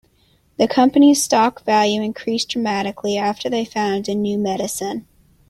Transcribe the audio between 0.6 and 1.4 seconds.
company's